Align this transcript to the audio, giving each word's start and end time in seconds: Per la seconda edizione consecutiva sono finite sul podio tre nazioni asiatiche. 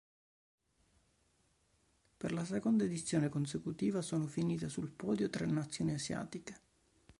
Per 2.17 2.33
la 2.33 2.43
seconda 2.43 2.85
edizione 2.85 3.29
consecutiva 3.29 4.01
sono 4.01 4.25
finite 4.25 4.67
sul 4.67 4.89
podio 4.89 5.29
tre 5.29 5.45
nazioni 5.45 5.93
asiatiche. 5.93 6.59